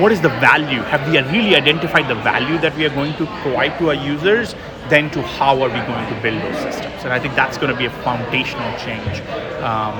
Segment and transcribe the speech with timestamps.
[0.00, 0.80] what is the value?
[0.80, 4.54] Have we really identified the value that we are going to provide to our users?
[4.88, 7.04] Then to how are we going to build those systems?
[7.04, 9.20] And I think that's going to be a foundational change
[9.60, 9.94] um,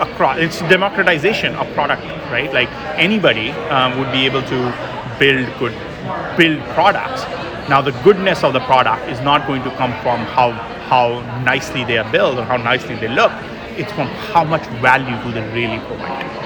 [0.00, 0.38] across.
[0.38, 2.52] It's democratization of product, right?
[2.52, 4.58] Like anybody um, would be able to
[5.20, 5.74] build good,
[6.36, 7.22] build products.
[7.68, 10.50] Now the goodness of the product is not going to come from how
[10.88, 13.30] how nicely they are built or how nicely they look.
[13.76, 16.37] It's from how much value do they really provide.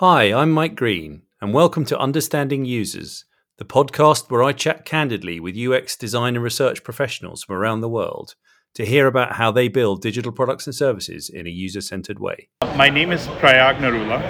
[0.00, 3.24] Hi, I'm Mike Green, and welcome to Understanding Users,
[3.56, 7.88] the podcast where I chat candidly with UX design and research professionals from around the
[7.88, 8.34] world
[8.74, 12.50] to hear about how they build digital products and services in a user centered way.
[12.76, 14.20] My name is Prayag Narula.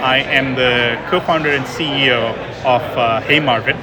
[0.00, 2.32] I am the co founder and CEO
[2.64, 3.76] of uh, Hey Marvin.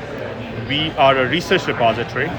[0.68, 2.30] We are a research repository.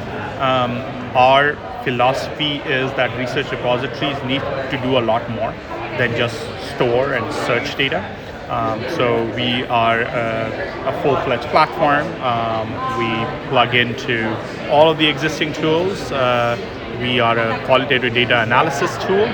[0.41, 0.73] Um,
[1.15, 4.41] our philosophy is that research repositories need
[4.73, 5.53] to do a lot more
[5.99, 6.37] than just
[6.75, 8.18] store and search data.
[8.49, 12.07] Um, so we are a, a full-fledged platform.
[12.23, 12.69] Um,
[12.99, 14.35] we plug into
[14.71, 16.11] all of the existing tools.
[16.11, 16.57] Uh,
[16.99, 19.25] we are a qualitative data analysis tool.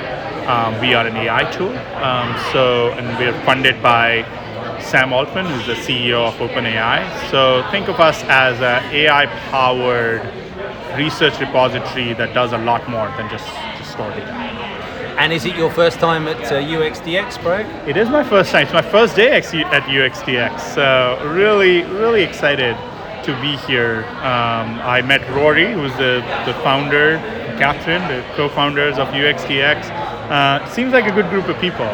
[0.49, 1.71] Um, we are an AI tool.
[2.03, 4.25] Um, so and we're funded by
[4.81, 7.31] Sam Altman, who's the CEO of OpenAI.
[7.31, 10.23] So think of us as an AI-powered
[10.99, 13.47] research repository that does a lot more than just,
[13.79, 14.64] just store data.
[15.17, 17.89] And is it your first time at uh, UXDX, Prayag?
[17.89, 18.65] It is my first time.
[18.65, 20.75] It's my first day at UXDX.
[20.75, 22.77] So really, really excited
[23.23, 24.05] to be here.
[24.19, 27.19] Um, I met Rory, who's the, the founder,
[27.59, 29.89] Catherine, the co-founders of UXDX.
[30.31, 31.87] Uh, seems like a good group of people.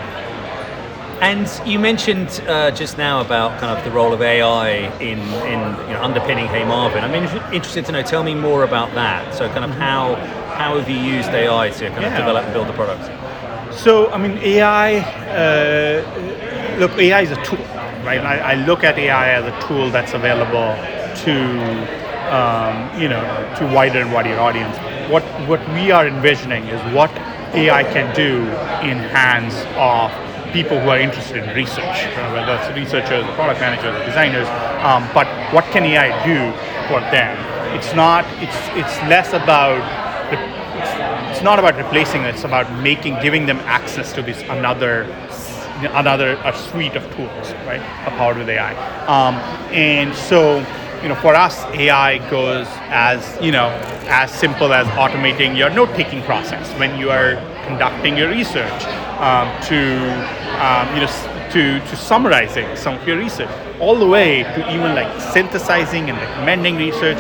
[1.21, 5.61] And you mentioned uh, just now about kind of the role of AI in, in
[5.87, 7.05] you know, underpinning Hey Marvin.
[7.05, 7.13] I'm
[7.53, 8.03] interested to know.
[8.03, 9.35] Tell me more about that.
[9.35, 10.15] So, kind of how
[10.61, 12.09] how have you used AI to kind yeah.
[12.09, 13.07] of develop and build the products?
[13.83, 14.99] So, I mean, AI.
[15.41, 17.65] Uh, look, AI is a tool,
[18.05, 18.21] right?
[18.21, 20.69] I, I, look at AI as a tool that's available
[21.25, 21.35] to
[22.39, 23.23] um, you know
[23.59, 24.77] to wider and wider audience.
[25.11, 27.11] What what we are envisioning is what
[27.55, 28.33] AI can do
[28.87, 30.13] in hands of
[30.53, 31.99] people who are interested in research,
[32.35, 34.49] whether that's researchers, product managers, designers.
[34.85, 36.39] Um, but what can AI do
[36.89, 37.35] for them?
[37.77, 38.27] It's not.
[38.45, 40.10] It's it's less about.
[40.33, 42.23] It's, not about replacing.
[42.23, 45.05] It's about making, giving them access to this another
[45.95, 47.81] another a suite of tools, right?
[48.19, 48.75] Powered with AI.
[49.07, 49.37] Um,
[49.73, 50.59] and so
[51.03, 53.69] you know, for us, AI goes as you know,
[54.09, 58.85] as simple as automating your note-taking process when you are conducting your research,
[59.19, 59.79] um, to
[60.61, 64.95] um, you know, to to summarizing some of your research, all the way to even
[64.95, 67.19] like synthesizing and recommending research.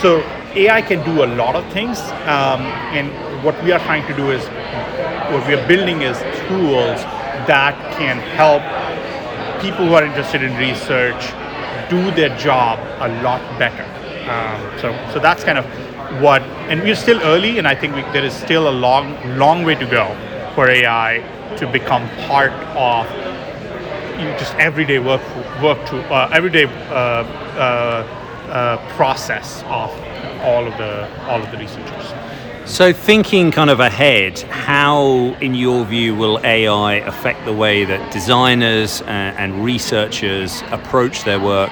[0.00, 0.20] So
[0.54, 2.60] AI can do a lot of things, um,
[2.92, 3.10] and
[3.42, 4.44] what we are trying to do is,
[5.32, 7.00] what we are building is tools
[7.48, 8.62] that can help
[9.62, 11.32] people who are interested in research
[11.88, 13.84] do their job a lot better.
[14.30, 15.64] Um, so, so that's kind of
[16.20, 19.64] what, and we're still early, and I think we, there is still a long, long
[19.64, 20.14] way to go
[20.54, 21.24] for AI
[21.56, 23.06] to become part of
[24.38, 25.22] just everyday work,
[25.62, 28.06] work to uh, everyday uh, uh,
[28.48, 29.90] uh, process of
[30.42, 32.12] all of the all of the researchers.
[32.64, 38.12] So, thinking kind of ahead, how, in your view, will AI affect the way that
[38.12, 41.70] designers and researchers approach their work,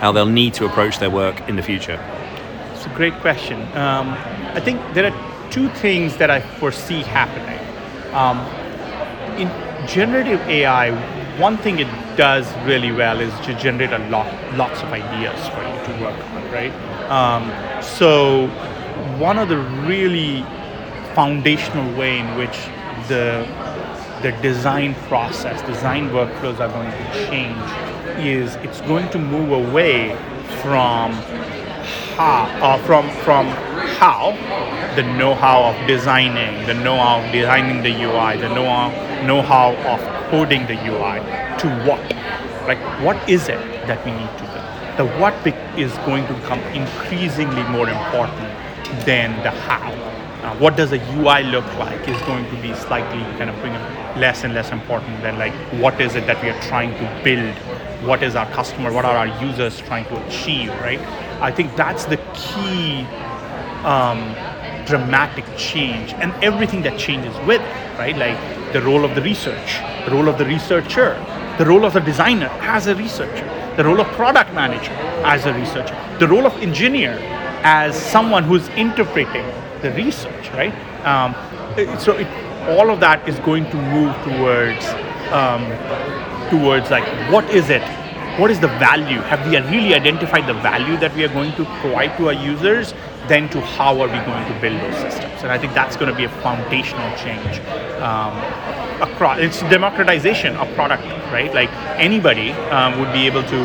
[0.00, 1.98] how they'll need to approach their work in the future?
[2.74, 3.62] It's a great question.
[3.76, 4.10] Um,
[4.54, 7.58] I think there are two things that I foresee happening.
[8.14, 8.38] Um,
[9.40, 9.48] in
[9.88, 10.90] generative AI,
[11.40, 15.62] one thing it does really well is to generate a lot, lots of ideas for
[15.62, 16.72] you to work on, right?
[17.10, 18.48] Um, so
[19.18, 20.42] one of the really
[21.14, 22.56] foundational way in which
[23.08, 23.46] the
[24.22, 30.16] the design process, design workflows are going to change is it's going to move away
[30.62, 31.12] from
[32.16, 33.46] how uh, from from
[33.98, 34.32] how
[34.96, 38.90] the know-how of designing, the know-how of designing the UI, the know-how
[39.26, 41.20] know-how of coding the UI
[41.58, 42.00] to what?
[42.66, 44.60] Like what is it that we need to do?
[44.96, 45.34] The what
[45.76, 48.48] is going to become increasingly more important
[49.04, 49.92] than the how.
[50.42, 53.56] Uh, what does a UI look like is going to be slightly kind of
[54.16, 57.54] less and less important than like what is it that we are trying to build,
[58.06, 61.00] what is our customer, what are our users trying to achieve, right?
[61.40, 63.02] I think that's the key
[63.84, 64.34] um,
[64.86, 68.16] dramatic change and everything that changes with it, right?
[68.16, 71.14] Like the role of the research, the role of the researcher,
[71.58, 74.92] the role of the designer as a researcher, the role of product manager
[75.24, 77.18] as a researcher, the role of engineer
[77.62, 79.44] as someone who's interpreting
[79.82, 80.74] the research, right?
[81.04, 81.34] Um,
[81.98, 82.26] so it,
[82.68, 84.86] all of that is going to move towards
[85.32, 85.64] um,
[86.50, 87.82] towards like what is it
[88.38, 89.20] what is the value?
[89.20, 92.94] Have we really identified the value that we are going to provide to our users?
[93.28, 95.42] Then to how are we going to build those systems?
[95.42, 97.58] And i think that's going to be a foundational change
[98.00, 98.36] um,
[99.02, 101.02] across it's democratization of product
[101.32, 101.52] right?
[101.52, 103.58] Like anybody um, would be able to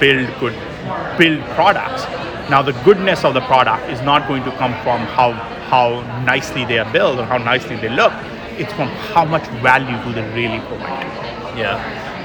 [0.00, 0.56] build good
[1.18, 2.04] build products.
[2.50, 5.32] Now the goodness of the product is not going to come from how
[5.72, 8.12] how nicely they are built or how nicely they look.
[8.58, 11.06] It's from how much value do they really provide?
[11.56, 11.76] Yeah.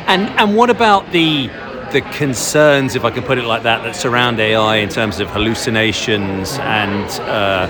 [0.07, 1.49] And and what about the
[1.91, 5.29] the concerns, if I can put it like that, that surround AI in terms of
[5.29, 7.67] hallucinations and uh,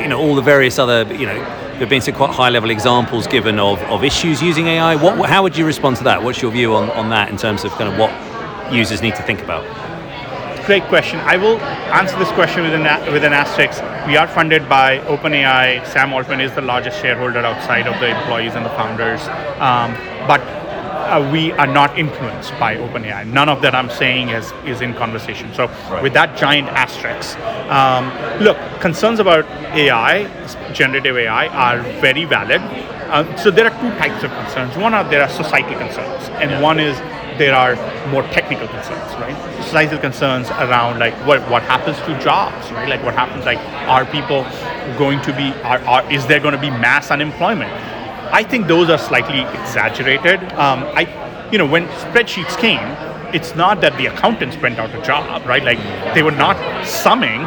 [0.00, 2.70] you know all the various other you know there have been some quite high level
[2.70, 4.94] examples given of, of issues using AI.
[4.96, 6.22] What how would you respond to that?
[6.22, 8.12] What's your view on, on that in terms of kind of what
[8.72, 9.64] users need to think about?
[10.64, 11.20] Great question.
[11.20, 11.60] I will
[11.94, 13.80] answer this question with an, with an asterisk.
[14.06, 15.86] We are funded by OpenAI.
[15.86, 19.20] Sam Altman is the largest shareholder outside of the employees and the founders.
[19.60, 19.94] Um,
[20.26, 20.40] but
[20.96, 23.26] uh, we are not influenced by OpenAI.
[23.26, 25.52] None of that I'm saying is, is in conversation.
[25.54, 25.70] So,
[26.02, 27.38] with that giant asterisk,
[27.70, 28.10] um,
[28.42, 29.44] look, concerns about
[29.74, 30.24] AI,
[30.72, 32.60] generative AI, are very valid.
[33.10, 34.76] Uh, so, there are two types of concerns.
[34.76, 36.96] One are there are societal concerns, and one is
[37.38, 37.76] there are
[38.08, 39.62] more technical concerns, right?
[39.62, 42.88] Societal concerns around like what what happens to jobs, right?
[42.88, 44.42] Like what happens, like are people
[44.98, 47.70] going to be, are, are is there going to be mass unemployment?
[48.32, 50.42] I think those are slightly exaggerated.
[50.52, 52.80] Um, I, you know, when spreadsheets came,
[53.34, 55.62] it's not that the accountants went out a job, right?
[55.62, 55.78] Like
[56.14, 56.56] they were not
[56.86, 57.42] summing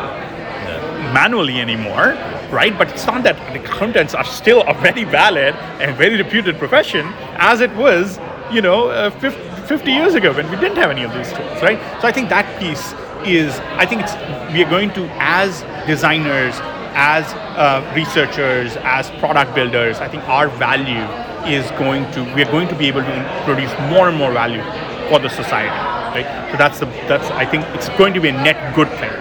[1.13, 2.17] manually anymore,
[2.51, 2.77] right?
[2.77, 7.13] But it's not that the accountants are still a very valid and very reputed profession
[7.37, 8.19] as it was,
[8.51, 11.61] you know, uh, 50, 50 years ago when we didn't have any of these tools,
[11.61, 11.79] right?
[12.01, 12.93] So I think that piece
[13.27, 14.13] is, I think it's,
[14.53, 16.55] we are going to, as designers,
[16.93, 17.25] as
[17.57, 21.05] uh, researchers, as product builders, I think our value
[21.47, 24.63] is going to, we are going to be able to produce more and more value
[25.09, 25.69] for the society,
[26.15, 26.51] right?
[26.51, 29.11] So that's the, that's, I think it's going to be a net good thing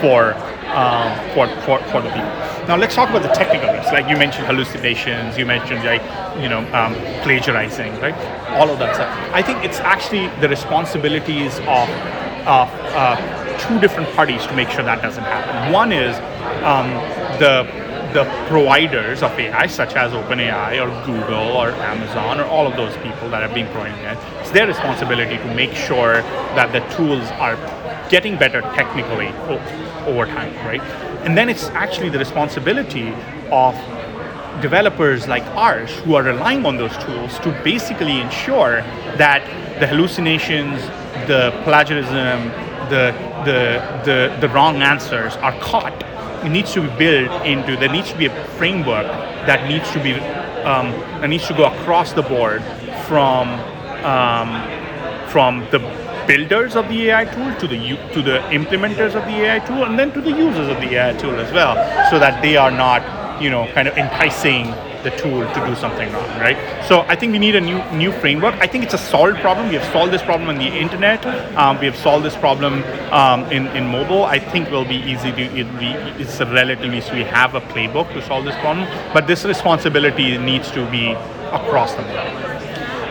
[0.00, 0.34] for
[0.68, 2.28] um, for, for, for the people.
[2.68, 3.90] Now let's talk about the technical risks.
[3.90, 6.02] Like you mentioned hallucinations, you mentioned like
[6.40, 8.14] you know um, plagiarizing, right?
[8.50, 9.08] All of that stuff.
[9.32, 11.88] I think it's actually the responsibilities of
[12.46, 13.16] of uh,
[13.58, 15.72] two different parties to make sure that doesn't happen.
[15.72, 16.16] One is
[16.64, 16.88] um,
[17.38, 22.74] the the providers of AI, such as OpenAI or Google or Amazon or all of
[22.74, 26.22] those people that have been providing it, it's their responsibility to make sure
[26.56, 27.56] that the tools are
[28.08, 29.28] getting better technically
[30.06, 30.80] over time, right?
[31.24, 33.12] And then it's actually the responsibility
[33.50, 33.74] of
[34.62, 38.80] developers like ours who are relying on those tools to basically ensure
[39.18, 39.44] that
[39.80, 40.80] the hallucinations,
[41.28, 42.48] the plagiarism,
[42.88, 43.12] the
[43.44, 46.07] the the, the wrong answers are caught.
[46.44, 47.76] Needs to be built into.
[47.76, 49.06] There needs to be a framework
[49.46, 50.14] that needs to be
[50.64, 52.62] um, that needs to go across the board
[53.06, 53.48] from
[54.04, 54.48] um,
[55.28, 55.78] from the
[56.26, 57.78] builders of the AI tool to the
[58.14, 61.12] to the implementers of the AI tool, and then to the users of the AI
[61.14, 61.74] tool as well,
[62.10, 63.02] so that they are not,
[63.42, 66.56] you know, kind of enticing the tool to do something wrong, right?
[66.88, 68.54] So I think we need a new new framework.
[68.56, 69.68] I think it's a solved problem.
[69.68, 71.24] We have solved this problem on the internet.
[71.56, 74.24] Um, we have solved this problem um, in in mobile.
[74.24, 75.42] I think will be easy to.
[75.60, 75.90] It be,
[76.22, 80.70] it's relatively so we have a playbook to solve this problem, but this responsibility needs
[80.72, 81.12] to be
[81.52, 82.58] across the board.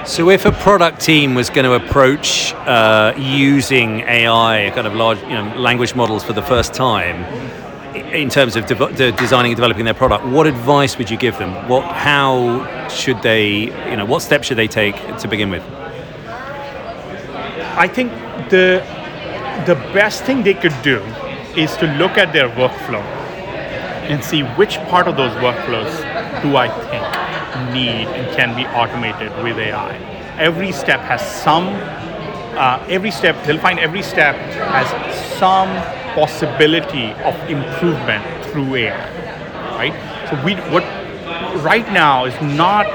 [0.08, 5.20] So, if a product team was going to approach uh, using AI, kind of large,
[5.24, 7.26] you know, language models for the first time,
[7.96, 11.38] in terms of dev- de- designing and developing their product, what advice would you give
[11.38, 11.52] them?
[11.68, 15.64] What, how should they, you know, what steps should they take to begin with?
[17.78, 18.12] I think
[18.50, 18.84] the
[19.66, 21.00] the best thing they could do
[21.56, 23.02] is to look at their workflow
[24.10, 25.92] and see which part of those workflows
[26.42, 29.96] do I think need and can be automated with AI.
[30.38, 31.68] Every step has some.
[32.58, 34.88] Uh, every step they'll find every step has
[35.38, 35.70] some
[36.18, 38.98] possibility of improvement through AI,
[39.78, 39.96] right?
[40.30, 40.84] So we what
[41.64, 42.88] right now is not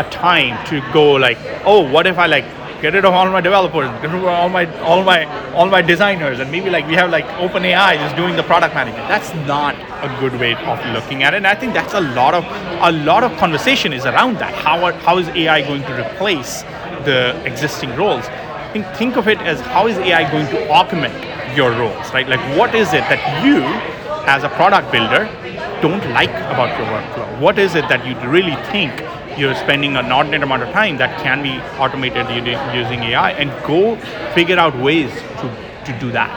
[0.00, 1.36] a time to go like,
[1.66, 2.46] oh, what if I like
[2.80, 5.18] get rid of all my developers, get rid of all my all my
[5.52, 8.74] all my designers, and maybe like we have like open AI just doing the product
[8.74, 9.06] management.
[9.06, 9.74] That's not
[10.06, 11.36] a good way of looking at it.
[11.42, 12.44] And I think that's a lot of
[12.90, 14.54] a lot of conversation is around that.
[14.54, 16.62] How are, how is AI going to replace
[17.04, 18.24] the existing roles?
[18.72, 22.28] Think, think of it as how is AI going to augment your roles, right?
[22.28, 23.62] Like what is it that you
[24.26, 25.24] as a product builder
[25.80, 27.40] don't like about your workflow?
[27.40, 28.92] What is it that you really think
[29.38, 32.26] you're spending an inordinate amount of time that can be automated
[32.74, 33.96] using AI and go
[34.34, 36.30] figure out ways to, to do that,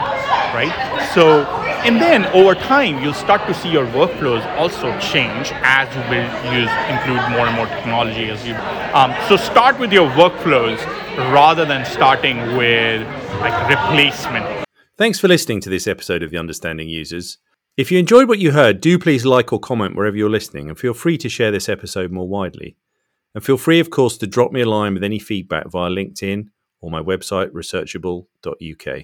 [0.53, 0.73] right?
[1.13, 1.45] So
[1.85, 6.25] and then over time, you'll start to see your workflows also change as you build,
[6.51, 8.31] use, include more and more technology.
[8.31, 8.55] As you,
[8.95, 10.83] um, so start with your workflows
[11.31, 13.05] rather than starting with
[13.39, 14.64] like replacement.
[14.97, 17.37] Thanks for listening to this episode of the Understanding Users.
[17.75, 20.79] If you enjoyed what you heard, do please like or comment wherever you're listening, and
[20.79, 22.77] feel free to share this episode more widely.
[23.33, 26.47] And feel free, of course, to drop me a line with any feedback via LinkedIn
[26.79, 29.03] or my website, researchable.uk.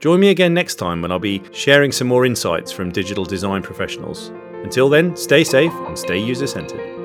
[0.00, 3.62] Join me again next time when I'll be sharing some more insights from digital design
[3.62, 4.32] professionals.
[4.64, 7.01] Until then, stay safe and stay user centered.